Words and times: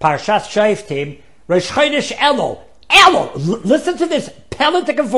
Parshas 0.00 0.46
Shoftim, 0.46 1.20
Rosh 1.46 1.70
Chodesh 1.70 2.12
Elul. 2.12 2.60
Elul! 2.90 3.64
Listen 3.64 3.96
to 3.98 4.06
this. 4.06 4.30
Pelitic 4.50 4.98
of 4.98 5.14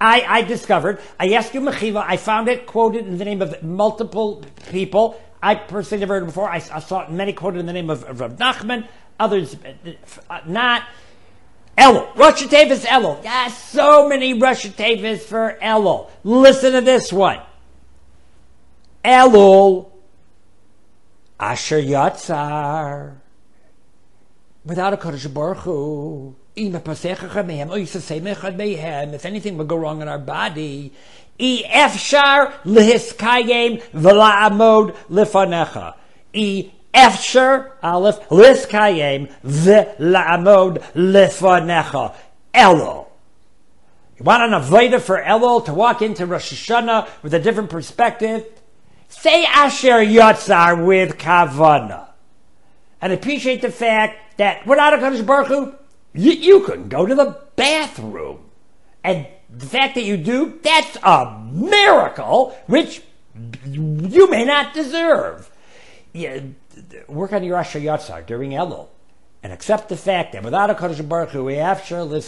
I, 0.00 0.20
I 0.22 0.42
discovered. 0.42 1.00
I 1.18 1.32
asked 1.32 1.54
you 1.54 1.60
Mechiva. 1.60 2.04
I 2.06 2.16
found 2.16 2.48
it 2.48 2.66
quoted 2.66 3.06
in 3.06 3.18
the 3.18 3.24
name 3.24 3.42
of 3.42 3.62
multiple 3.62 4.44
people. 4.70 5.20
I 5.42 5.56
personally 5.56 6.00
never 6.00 6.14
heard 6.14 6.22
it 6.22 6.26
before. 6.26 6.48
I, 6.48 6.56
I 6.56 6.80
saw 6.80 7.02
it 7.02 7.10
many 7.10 7.32
quoted 7.32 7.58
in 7.58 7.66
the 7.66 7.72
name 7.72 7.90
of, 7.90 8.04
of 8.04 8.20
Rav 8.20 8.36
Nachman, 8.36 8.86
others 9.18 9.56
uh, 10.30 10.40
not. 10.46 10.84
Elul. 11.76 12.14
Rosh 12.16 12.44
Tevis 12.44 12.84
Elul. 12.84 13.22
Yeah, 13.24 13.48
so 13.48 14.08
many 14.08 14.34
Rosh 14.34 14.66
Tevis 14.66 15.24
for 15.24 15.58
Elul. 15.60 16.08
Listen 16.22 16.72
to 16.72 16.80
this 16.80 17.12
one. 17.12 17.40
Elul. 19.04 19.90
Asher 21.40 21.82
Yatzar. 21.82 23.16
Without 24.64 24.94
a 24.94 24.96
Kodesh 24.96 25.32
Baruch 25.32 25.58
Hu. 25.58 26.34
If 26.56 26.76
anything 29.26 29.58
would 29.58 29.68
go 29.68 29.76
wrong 29.76 30.00
in 30.02 30.08
our 30.08 30.18
body, 30.18 30.92
E 31.38 31.64
efshar 31.64 32.52
lihiskayim 32.64 33.82
v'la'amod 33.92 34.94
lifanecha. 35.10 35.94
E 36.32 36.70
efshar 36.94 37.72
aleph 37.82 38.20
lihiskayim 38.28 39.30
v'la'amod 39.44 40.80
lifanecha. 40.94 42.14
Elul. 42.54 43.06
You 44.16 44.24
want 44.24 44.44
an 44.44 44.52
avodah 44.52 45.00
for 45.00 45.20
Elul 45.20 45.64
to 45.66 45.74
walk 45.74 46.02
into 46.02 46.24
Rosh 46.24 46.52
Hashanah 46.52 47.08
with 47.22 47.34
a 47.34 47.40
different 47.40 47.68
perspective? 47.68 48.46
Say 49.08 49.44
Asher 49.44 50.04
Yotzar 50.04 50.86
with 50.86 51.18
Kavana. 51.18 52.13
And 53.04 53.12
appreciate 53.12 53.60
the 53.60 53.70
fact 53.70 54.38
that 54.38 54.66
without 54.66 54.94
a 54.94 54.96
Kodesh 54.96 55.26
Baruch 55.26 55.48
Hu, 55.48 55.74
you, 56.14 56.32
you 56.32 56.66
go 56.88 57.04
to 57.04 57.14
the 57.14 57.38
bathroom. 57.54 58.40
And 59.04 59.26
the 59.50 59.66
fact 59.66 59.96
that 59.96 60.04
you 60.04 60.16
do, 60.16 60.58
that's 60.62 60.96
a 61.02 61.38
miracle, 61.52 62.56
which 62.66 63.02
you 63.66 64.30
may 64.30 64.46
not 64.46 64.72
deserve. 64.72 65.50
Yeah, 66.14 66.44
work 67.06 67.34
on 67.34 67.44
your 67.44 67.58
Asher 67.58 67.78
Yatzar 67.78 68.24
during 68.24 68.52
Elul. 68.52 68.88
And 69.42 69.52
accept 69.52 69.90
the 69.90 69.98
fact 69.98 70.32
that 70.32 70.42
without 70.42 70.70
a 70.70 70.74
Kodesh 70.74 71.06
Baruch 71.06 71.28
Hu, 71.28 71.44
we 71.44 71.56
after 71.56 71.96
eh, 71.98 72.22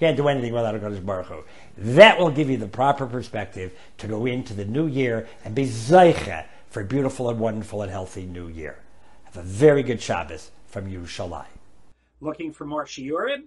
can't 0.00 0.16
do 0.16 0.26
anything 0.26 0.52
without 0.52 0.74
a 0.74 0.78
Kodesh 0.80 1.06
Baruch 1.06 1.26
Hu. 1.26 1.44
That 1.78 2.18
will 2.18 2.32
give 2.32 2.50
you 2.50 2.56
the 2.56 2.66
proper 2.66 3.06
perspective 3.06 3.78
to 3.98 4.08
go 4.08 4.26
into 4.26 4.52
the 4.52 4.64
new 4.64 4.88
year 4.88 5.28
and 5.44 5.54
be 5.54 5.66
zeicha 5.66 6.46
for 6.76 6.82
a 6.82 6.84
beautiful 6.84 7.30
and 7.30 7.40
wonderful 7.40 7.80
and 7.80 7.90
healthy 7.90 8.26
new 8.26 8.48
year. 8.48 8.76
Have 9.24 9.38
a 9.38 9.42
very 9.42 9.82
good 9.82 9.98
Shabbos 9.98 10.50
from 10.66 10.90
Yerushalayim. 10.90 11.46
Looking 12.20 12.52
for 12.52 12.66
more 12.66 12.84
shiurim? 12.84 13.44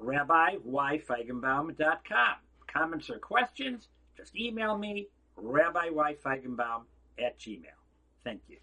RabbiYFeigenbaum.com. 0.00 2.34
Comments 2.66 3.10
or 3.10 3.18
questions? 3.18 3.88
Just 4.16 4.34
email 4.34 4.78
me, 4.78 5.08
RabbiYFeigenbaum 5.38 6.84
at 7.18 7.38
gmail. 7.38 7.76
Thank 8.24 8.40
you. 8.48 8.56